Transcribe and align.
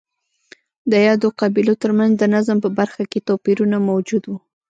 د 0.91 0.93
یادو 1.07 1.27
قبیلو 1.41 1.73
ترمنځ 1.83 2.13
د 2.17 2.23
نظم 2.35 2.57
په 2.65 2.69
برخه 2.79 3.03
کې 3.11 3.25
توپیرونه 3.27 3.77
موجود 3.89 4.23
وو 4.25 4.37